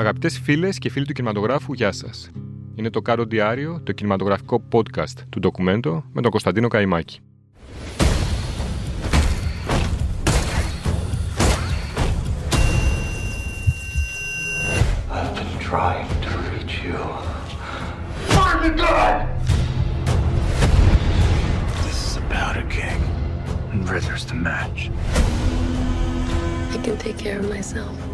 [0.00, 2.30] Αγαπητές φίλες και φίλοι του κινηματογράφου, γεια σας.
[2.74, 7.20] Είναι το Κάρο Διάριο, το κινηματογραφικό podcast του ντοκουμέντο με τον Κωνσταντίνο Καϊμάκη.
[15.10, 16.98] I've been trying to reach you.
[18.36, 19.16] Martin God!
[21.84, 23.00] This is about a king,
[23.72, 24.78] and Ritter's the match.
[26.74, 28.09] I can take care of myself.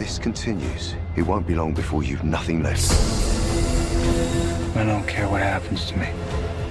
[0.00, 0.84] If this continues,
[1.18, 2.88] it won't be long before you've nothing left.
[4.80, 6.08] I don't care what happens to me.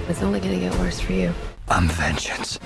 [0.10, 1.30] It's only gonna get worse for you.
[1.68, 2.60] I'm vengeance.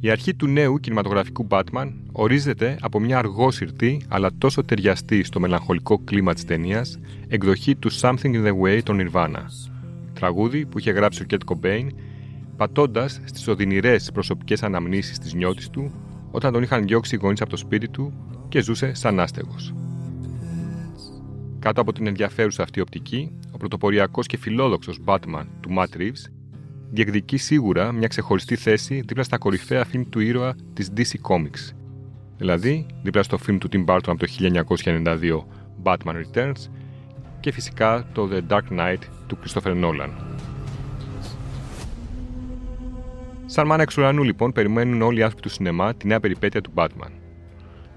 [0.00, 5.98] Η αρχή του νέου κινηματογραφικού Batman ορίζεται από μια αργόσυρτη αλλά τόσο ταιριαστή στο μελαγχολικό
[6.04, 6.98] κλίμα της ταινίας
[7.28, 9.44] εκδοχή του Something in the Way των Nirvana.
[10.14, 11.92] Τραγούδι που είχε γράψει ο Κέτ Κομπέιν
[12.56, 15.92] πατώντας στις οδυνηρές προσωπικές αναμνήσεις της νιώτης του
[16.30, 18.12] όταν τον είχαν διώξει οι γονείς από το σπίτι του
[18.48, 19.74] και ζούσε σαν άστεγος.
[21.58, 26.30] Κάτω από την ενδιαφέρουσα αυτή οπτική, ο πρωτοποριακός και φιλόδοξος Batman του Matt Reeves
[26.90, 31.74] διεκδικεί σίγουρα μια ξεχωριστή θέση δίπλα στα κορυφαία φιλμ του ήρωα της DC Comics.
[32.36, 34.26] Δηλαδή, δίπλα στο φιλμ του Tim Burton από το
[34.84, 35.46] 1992
[35.82, 36.70] Batman Returns
[37.40, 40.33] και φυσικά το The Dark Knight του Christopher Nolan.
[43.54, 46.72] Σαν μάνα εξ ουρανού, λοιπόν, περιμένουν όλοι οι άνθρωποι του σινεμά τη νέα περιπέτεια του
[46.74, 47.10] Batman,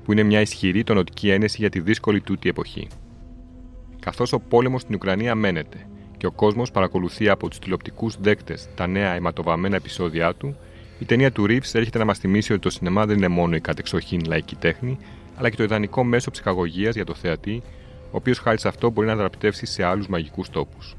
[0.04, 2.88] που είναι μια ισχυρή τονοτική ένεση για τη δύσκολη τούτη εποχή.
[4.00, 8.88] Καθώς ο πόλεμος στην Ουκρανία μένεται και ο κόσμος παρακολουθεί από τους τηλεοπτικούς δέκτες τα
[8.88, 10.58] νέα αιματοβαμμένα επεισόδια του,
[11.00, 13.62] η ταινία του Reeves έρχεται να μας θυμίσει ότι το σινεμά δεν είναι μόνο η
[13.62, 14.98] κατεξοχήν λαϊκή τέχνη,
[15.36, 17.62] αλλά και το ιδανικό μέσο ψυχαγωγίας για το θεατή,
[18.06, 20.96] ο οποίος χάρη σε αυτό μπορεί να δραπετεύσει σε άλλους μαγικούς τόπους.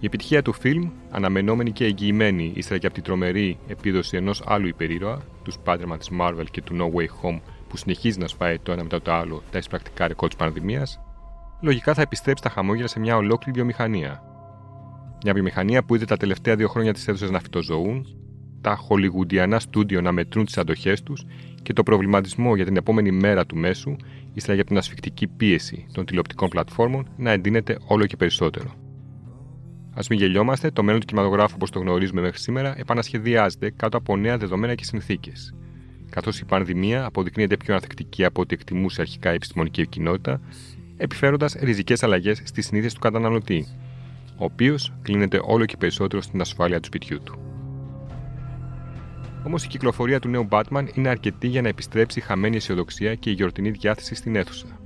[0.00, 4.66] Η επιτυχία του φιλμ, αναμενόμενη και εγγυημένη ύστερα και από την τρομερή επίδοση ενός άλλου
[4.66, 8.72] υπερήρωα, τους Spider-Man της Marvel και του No Way Home, που συνεχίζει να σπάει το
[8.72, 11.00] ένα μετά το άλλο τα εισπρακτικά ρεκόρ της πανδημίας,
[11.60, 14.22] λογικά θα επιστρέψει τα χαμόγελα σε μια ολόκληρη βιομηχανία.
[15.24, 18.06] Μια βιομηχανία που είδε τα τελευταία δύο χρόνια τις έδωσε να φυτοζωούν,
[18.60, 21.24] τα χολιγουντιανά στούντιο να μετρούν τις αντοχές τους
[21.62, 23.96] και το προβληματισμό για την επόμενη μέρα του μέσου,
[24.32, 28.87] ύστερα για την ασφικτική πίεση των τηλεοπτικών πλατφόρμων να εντείνεται όλο και περισσότερο.
[29.98, 34.16] Α μην γελιόμαστε, το μέλλον του κινηματογράφου όπως το γνωρίζουμε μέχρι σήμερα επανασχεδιάζεται κάτω από
[34.16, 35.54] νέα δεδομένα και συνθήκες.
[36.10, 40.40] Καθώς η πανδημία αποδεικνύεται πιο ανθεκτική από ό,τι εκτιμούσε αρχικά η επιστημονική κοινότητα,
[40.96, 43.66] επιφέροντας ριζικές αλλαγές στις συνήθειες του καταναλωτή,
[44.36, 47.38] ο οποίος κλείνεται όλο και περισσότερο στην ασφάλεια του σπιτιού του.
[49.46, 53.30] Όμως η κυκλοφορία του νέου Batman είναι αρκετή για να επιστρέψει η χαμένη αισιοδοξία και
[53.30, 54.77] η γιορτινή διάθεση στην αίθουσα.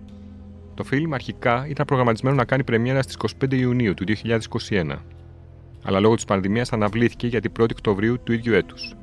[0.75, 4.05] Το φιλμ αρχικά ήταν προγραμματισμένο να κάνει πρεμιέρα στις 25 Ιουνίου του
[4.69, 4.97] 2021,
[5.83, 8.95] αλλά λόγω της πανδημίας αναβλήθηκε για την 1η Οκτωβρίου του ίδιου έτους.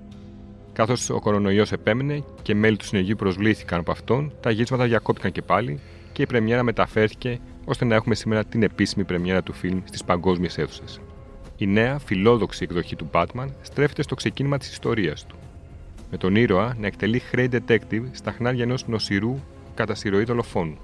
[0.74, 5.42] Καθώς ο κορονοϊός επέμενε και μέλη του συνεργείου προσβλήθηκαν από αυτόν, τα γύρισματα διακόπηκαν και
[5.42, 5.80] πάλι
[6.12, 10.58] και η πρεμιέρα μεταφέρθηκε ώστε να έχουμε σήμερα την επίσημη πρεμιέρα του φιλμ στις παγκόσμιες
[10.58, 11.00] αίθουσες.
[11.58, 15.36] Η νέα, φιλόδοξη εκδοχή του Batman στρέφεται στο ξεκίνημα της ιστορίας του.
[16.12, 19.40] Με τον ήρωα να εκτελεί χρέη detective στα χνάρια ενός νοσηρού
[19.76, 20.78] κατά συρροή δολοφόνου,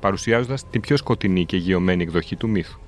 [0.00, 2.78] παρουσιάζοντας την πιο σκοτεινή και γεωμένη εκδοχή του μύθου.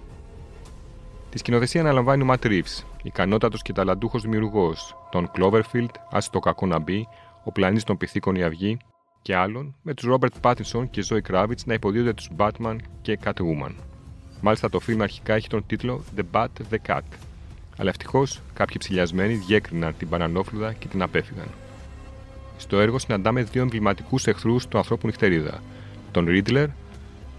[1.30, 6.66] Τη σκηνοθεσία αναλαμβάνει ο Ματ Reeves, ικανότατος και ταλαντούχος δημιουργός, τον Cloverfield, Άσε το κακό
[6.66, 7.08] να μπει,
[7.44, 8.76] Ο πλανήτης των πυθίκων η αυγή
[9.22, 13.74] και άλλων, με τους Ρόμπερτ Πάτινσον και Zoe Kravitz να υποδίονται τους Batman και Catwoman.
[14.40, 17.00] Μάλιστα το φιλμ αρχικά έχει τον τίτλο The Bat the Cat,
[17.78, 21.46] αλλά ευτυχώς κάποιοι ψηλιασμένοι διέκριναν την Πανανόφλουδα και την απέφυγαν.
[22.56, 25.62] Στο έργο συναντάμε δύο εμβληματικούς εχθρούς του ανθρώπου νυχτερίδα,
[26.10, 26.66] τον Riddler,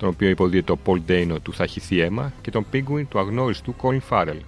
[0.01, 3.75] τον οποίο υποδίεται ο Paul Dano του Θα χυθεί αίμα, και τον Penguin του αγνώριστου
[3.81, 4.39] Colin Farrell,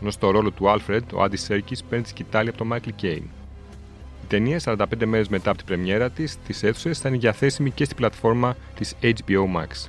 [0.00, 3.28] ενώ στο ρόλο του Alfred ο Andy Serkis παίρνει τη σκητάλη από τον Michael Caine.
[4.22, 7.84] Η ταινία 45 μέρες μετά από την πρεμιέρα της στι αίθουσες θα είναι διαθέσιμη και
[7.84, 9.88] στην πλατφόρμα της HBO Max.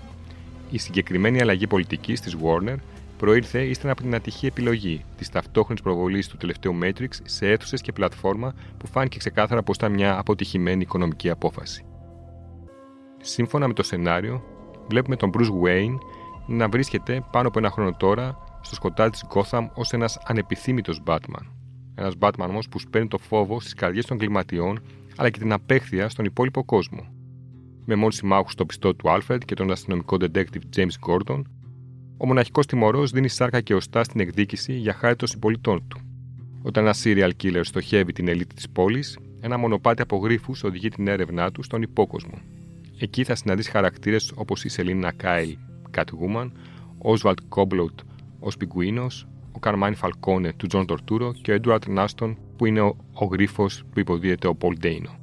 [0.72, 2.76] Η συγκεκριμένη αλλαγή πολιτικής της Warner
[3.18, 7.92] προήρθε ύστερα από την ατυχή επιλογή της ταυτόχρονης προβολής του τελευταίου Matrix σε αίθουσες και
[7.92, 11.86] πλατφόρμα που φάνηκε ξεκάθαρα πως ήταν μια αποτυχημένη οικονομική απόφαση.
[13.22, 14.57] Σύμφωνα με το σενάριο,
[14.90, 15.98] βλέπουμε τον Bruce Wayne
[16.48, 21.46] να βρίσκεται πάνω από ένα χρόνο τώρα στο σκοτάδι της Gotham ως ένας ανεπιθύμητος Batman.
[21.96, 24.80] Ένας Batman όμως που σπέρνει το φόβο στις καρδιές των εγκληματιών
[25.18, 27.06] αλλά και την απέχθεια στον υπόλοιπο κόσμο.
[27.86, 31.42] Με μόνο συμμάχους τον πιστό του Alfred και τον αστυνομικό detective James Gordon,
[32.18, 36.00] ο μοναχικός τιμωρός δίνει σάρκα και οστά στην εκδίκηση για χάρη των συμπολιτών του.
[36.62, 41.08] Όταν ένας serial killer στοχεύει την ελίτ της πόλης, ένα μονοπάτι από γρίφους οδηγεί την
[41.08, 42.42] έρευνά του στον υπόκοσμο.
[43.00, 45.58] Εκεί θα συναντήσει χαρακτήρες όπως η Σελίνα Κάιλ,
[45.98, 46.52] Catwoman,
[47.04, 47.96] Oswald Cobblepot
[48.40, 49.08] ο Πιγκουίνος,
[49.52, 53.84] ο Καρμάιν Φαλκόνε του Τζον Τορτούρο και ο Έντουαρντ Νάστον που είναι ο, ο γρίφος
[53.92, 55.20] που υποδύεται ο Πολ Ντέινο.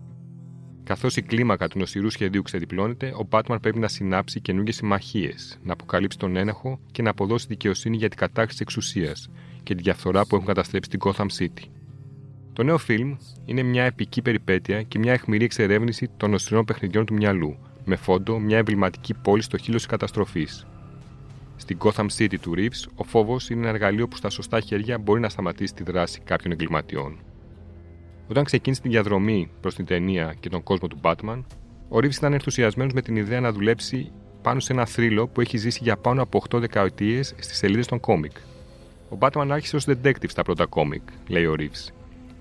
[0.85, 5.73] Καθώς η κλίμακα του νοσηρού σχεδίου ξεδιπλώνεται, ο Batman πρέπει να συνάψει καινούργιες συμμαχίες, να
[5.73, 9.31] αποκαλύψει τον ένοχο και να αποδώσει δικαιοσύνη για την κατάχρηση εξουσίας
[9.63, 11.69] και τη διαφθορά που έχουν καταστρέψει την Gotham City.
[12.53, 17.15] Το νέο φιλμ είναι μια επική περιπέτεια και μια αιχμηρή εξερεύνηση των νοσηρών παιχνιδιών του
[17.15, 20.67] μυαλού, με φόντο μια εμβληματική πόλη στο χείλος της καταστροφής.
[21.57, 25.21] Στην Gotham City του Reeves, ο φόβος είναι ένα εργαλείο που στα σωστά χέρια μπορεί
[25.21, 27.19] να σταματήσει τη δράση κάποιων εγκληματιών.
[28.29, 31.43] Όταν ξεκίνησε τη διαδρομή προς την ταινία και τον κόσμο του Batman,
[31.89, 35.57] ο Reeves ήταν ενθουσιασμένος με την ιδέα να δουλέψει πάνω σε ένα θρύλο που έχει
[35.57, 38.37] ζήσει για πάνω από 8 δεκαετίες στις σελίδες των κόμικ.
[39.11, 41.93] Ο Batman άρχισε ως detective στα πρώτα κόμικ, λέει ο Reeves.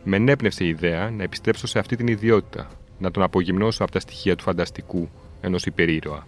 [0.04, 2.68] Με ενέπνευσε η ιδέα να επιστρέψω σε αυτή την ιδιότητα,
[3.00, 5.10] να τον απογυμνώσω από τα στοιχεία του φανταστικού
[5.44, 6.28] ενός υπερήρωα.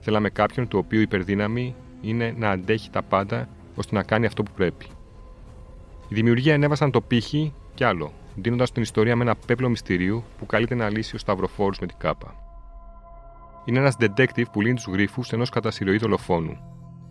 [0.00, 4.42] Θέλαμε κάποιον του οποίου η υπερδύναμη είναι να αντέχει τα πάντα ώστε να κάνει αυτό
[4.42, 4.86] που πρέπει.
[6.08, 10.46] Η δημιουργία ανέβασαν το πύχη κι άλλο, δίνοντα την ιστορία με ένα πέπλο μυστηρίου που
[10.46, 12.34] καλείται να λύσει ο Σταυροφόρου με την κάπα.
[13.64, 16.56] Είναι ένας detective που λύνει τους γρήφου ενός κατασυρωή δολοφόνου.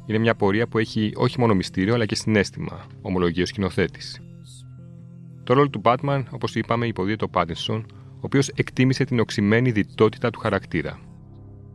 [0.06, 4.22] Είναι μια πορεία που έχει όχι μόνο μυστήριο αλλά και συνέστημα, ομολογεί ο σκηνοθέτης.
[5.44, 10.30] Το ρόλο του Batman, όπως είπαμε, υποδίεται ο Πάτινσον, ο οποίος εκτίμησε την οξυμένη διτότητα
[10.30, 11.00] του χαρακτήρα.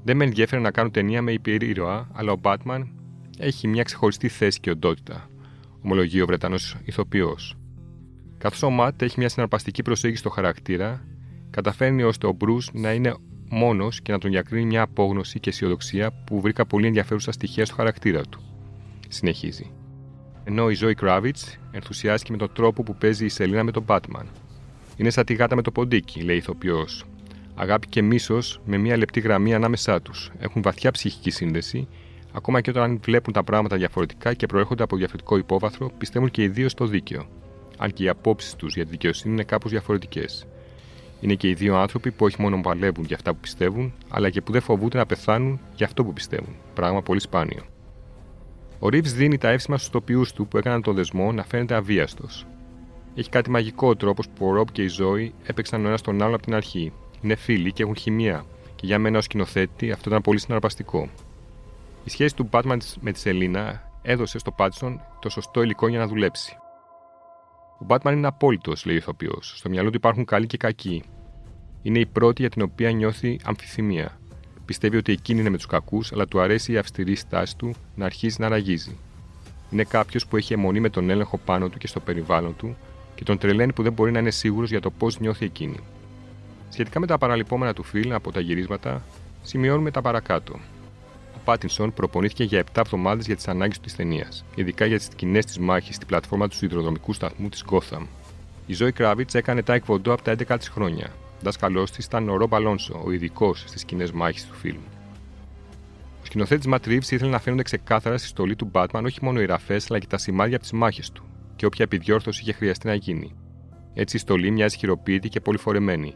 [0.02, 2.82] Δεν με ενδιαφέρει να κάνω ταινία με υπερήρωα, αλλά ο Batman
[3.38, 5.30] έχει μια ξεχωριστή θέση και οντότητα,
[5.82, 7.56] ομολογεί ο Βρετανός ηθοποιός.
[8.38, 11.04] Καθώς ο Ματ έχει μια συναρπαστική προσέγγιση στο χαρακτήρα,
[11.50, 13.14] καταφέρνει ώστε ο Μπρου να είναι
[13.50, 17.74] μόνος και να τον διακρίνει μια απόγνωση και αισιοδοξία που βρήκα πολύ ενδιαφέρουσα στοιχεία στο
[17.74, 18.40] χαρακτήρα του.
[19.08, 19.70] Συνεχίζει.
[20.44, 21.36] Ενώ η Ζωή Κράβιτ
[21.70, 24.24] ενθουσιάστηκε με τον τρόπο που παίζει η Σελίνα με τον Batman.
[24.96, 27.04] Είναι σαν τη γάτα με το ποντίκι, λέει η ηθοποιός.
[27.60, 30.30] Αγάπη και μίσος με μια λεπτή γραμμή ανάμεσά τους.
[30.38, 31.88] Έχουν βαθιά ψυχική σύνδεση
[32.32, 36.48] Ακόμα και όταν βλέπουν τα πράγματα διαφορετικά και προέρχονται από διαφορετικό υπόβαθρο, πιστεύουν και οι
[36.48, 37.26] δύο στο δίκαιο.
[37.78, 40.46] Αν και οι απόψεις τους για τη δικαιοσύνη είναι κάπως διαφορετικές.
[41.20, 44.40] Είναι και οι δύο άνθρωποι που όχι μόνο παλεύουν για αυτά που πιστεύουν, αλλά και
[44.40, 46.54] που δεν φοβούνται να πεθάνουν για αυτό που πιστεύουν.
[46.74, 47.62] Πράγμα πολύ σπάνιο.
[48.78, 52.46] Ο Ριβς δίνει τα εύσημα στους ηθοποιούς του που έκαναν τον δεσμό να φαίνεται αβίαστος.
[53.14, 56.22] Έχει κάτι μαγικό ο τρόπος που ο Ρομπ και η Ζωή έπαιξαν ο ένας τον
[56.22, 56.92] άλλο από την αρχή.
[57.22, 58.44] Είναι φίλοι και έχουν χημεία,
[58.76, 61.08] και για μένα ως σκηνοθέτη αυτό ήταν πολύ συναρπαστικό.
[62.04, 66.06] Η σχέση του Batman με τη Σελίνα έδωσε στον Πάτινσον το σωστό υλικό για να
[66.06, 66.56] δουλέψει.
[67.80, 69.52] Ο Batman είναι απόλυτος, λέει ο ηθοποιός.
[69.56, 71.02] Στο μυαλό του υπάρχουν καλοί και κακοί.
[71.82, 74.18] Είναι η πρώτη για την οποία νιώθει αμφιθυμία.
[74.64, 78.04] Πιστεύει ότι εκείνη είναι με τους κακούς, αλλά του αρέσει η αυστηρή στάση του να
[78.04, 78.96] αρχίζει να ραγίζει.
[79.70, 82.76] Είναι κάποιος που έχει αιμονή με τον έλεγχο πάνω του και στο περιβάλλον του
[83.14, 85.80] και τον τρελαίνει που δεν μπορεί να είναι σίγουρος για το πώς νιώθει εκείνη.
[86.72, 89.02] Σχετικά με τα παραλυπόμενα του φιλ από τα γυρίσματα,
[89.42, 90.58] σημειώνουμε τα παρακάτω.
[91.44, 95.58] Πάτινσον προπονήθηκε για 7 εβδομάδες για τις ανάγκες της ταινίας, ειδικά για τις σκηνέ της
[95.58, 98.06] μάχη στη πλατφόρμα του σιδηροδρομικού σταθμού της Gotham.
[98.66, 101.12] Η Ζωή Κράβιτ έκανε τα εκβοντό από τα 11 της χρόνια.
[101.40, 104.80] Δάσκαλός της ήταν ο Ρομπ Αλόνσο, ο ειδικός στις σκηνέ μάχη του φιλμ.
[106.22, 109.44] Ο σκηνοθέτης Ματ Ρίβ ήθελε να φαίνονται ξεκάθαρα στη στολή του Batman όχι μόνο οι
[109.44, 111.24] ραφές αλλά και τα σημάδια από τις μάχες του,
[111.56, 113.34] και όποια επιδιόρθωση είχε χρειαστεί να γίνει.
[113.94, 116.14] Έτσι η στολή μοιάζει χειροποίητη και πολυφορεμένη,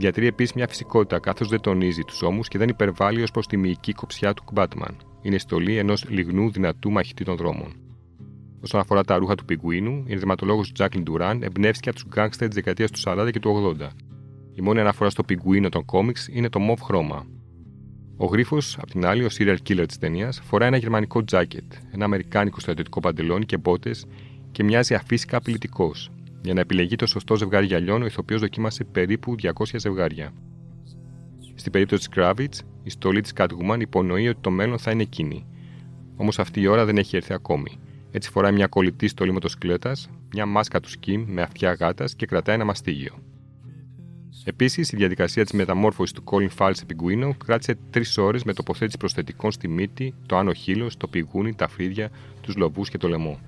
[0.00, 3.56] Διατηρεί επίσης μια φυσικότητα καθώ δεν τονίζει τους ώμους και δεν υπερβάλλει ως προς τη
[3.56, 4.94] μυϊκή κοψιά του Batman.
[5.22, 7.72] Είναι στολή ενός λιγνού δυνατού μαχητή των δρόμων.
[8.64, 12.56] Όσον αφορά τα ρούχα του πιγκουίνου, η ενδυματολόγος Τζάκλιν Ντουράν εμπνεύστηκε από τους γκάγκστερ της
[12.56, 13.88] δεκαετίας του 40 και του 80.
[14.54, 17.26] Η μόνη αναφορά στο πιγκουίνο των κόμιξ είναι το μοβ χρώμα.
[18.16, 22.04] Ο γρίφος, απ' την άλλη, ο serial killer της ταινίας, φοράει ένα γερμανικό τζάκετ, ένα
[22.04, 24.06] αμερικάνικο στρατιωτικό παντελόνι και μπότες
[24.52, 26.10] και μοιάζει αφύσικα απειλητικός,
[26.42, 30.32] για να επιλεγεί το σωστό ζευγάρι γυαλιών, ο ηθοποιός δοκίμασε περίπου 200 ζευγάρια.
[31.54, 35.46] Στην περίπτωση της Κράβιτ, η στολή της Catwoman υπονοεί ότι το μέλλον θα είναι εκείνη.
[36.16, 37.78] Όμως αυτή η ώρα δεν έχει έρθει ακόμη.
[38.10, 42.54] Έτσι φοράει μια κολλητή στολή μοτοσυκλέτας, μια μάσκα του σκιμ με αυτιά γάτας και κρατάει
[42.54, 43.14] ένα μαστίγιο.
[44.44, 48.96] Επίσης, η διαδικασία της μεταμόρφωσης του Colin Farrell σε πιγκουίνο κράτησε τρεις ώρες με τοποθέτηση
[48.96, 53.40] προσθετικών στη μύτη, το άνω χείλος, το πηγούνι, τα φρύδια, τους λοβούς και το λαιμό.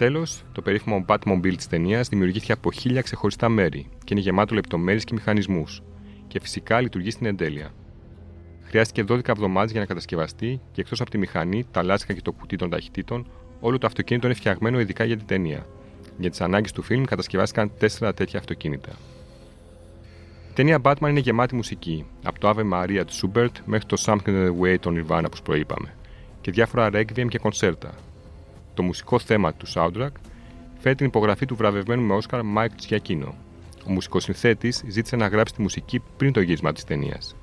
[0.00, 5.04] Τέλος, το περίφημο Batmobile τη ταινίας δημιουργήθηκε από χίλια ξεχωριστά μέρη και είναι γεμάτο λεπτομέρειες
[5.04, 5.82] και μηχανισμούς,
[6.26, 7.70] και φυσικά λειτουργεί στην εντέλεια.
[8.62, 12.32] Χρειάστηκε 12 εβδομάδες για να κατασκευαστεί και εκτός από τη μηχανή, τα λάσκα και το
[12.32, 13.26] κουτί των ταχυτήτων,
[13.60, 15.66] όλο το αυτοκίνητο είναι φτιαγμένο ειδικά για την ταινία.
[16.18, 18.90] Για τις ανάγκες του φιλμ κατασκευάστηκαν τέσσερα τέτοια αυτοκίνητα.
[20.50, 24.26] Η ταινία Batman είναι γεμάτη μουσική, από το Ave Maria του Schubert μέχρι το Something
[24.26, 25.94] in the Way των Nirvana, όπως προείπαμε,
[26.40, 27.94] και διάφορα requiem και κονσέρτα,
[28.74, 30.10] το μουσικό θέμα του soundtrack
[30.78, 33.34] φέρει την υπογραφή του βραβευμένου με Όσκαρ Μάικ Τζιακίνο.
[33.86, 37.36] Ο μουσικοσυνθέτης ζήτησε να γράψει τη μουσική πριν το γύρισμα της ταινίας.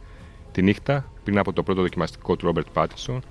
[0.51, 3.22] Τη νύχτα, πριν από το πρώτο δοκιμαστικό του Ρόμπερτ Πάτινσον,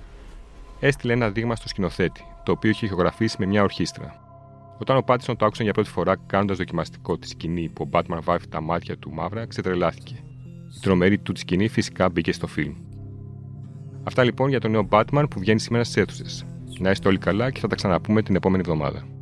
[0.79, 4.21] έστειλε ένα δείγμα στο σκηνοθέτη, το οποίο είχε ηχογραφήσει με μια ορχήστρα.
[4.77, 8.19] Όταν ο Πάτισον το άκουσε για πρώτη φορά κάνοντας δοκιμαστικό τη σκηνή που ο Batman
[8.21, 10.15] βάφει τα μάτια του μαύρα, ξετρελάθηκε.
[10.75, 12.73] Η τρομερή του τη σκηνή φυσικά μπήκε στο φιλμ.
[14.03, 16.45] Αυτά λοιπόν για το νέο Batman που βγαίνει σήμερα στις αίθουσες.
[16.79, 19.16] Να είστε όλοι καλά και θα τα ξαναπούμε την επόμενη εβδομάδα.